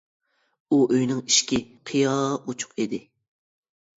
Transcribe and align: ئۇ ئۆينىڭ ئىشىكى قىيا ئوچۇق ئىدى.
ئۇ 0.69 0.79
ئۆينىڭ 0.93 1.19
ئىشىكى 1.25 1.59
قىيا 1.91 2.15
ئوچۇق 2.37 2.73
ئىدى. 2.85 3.03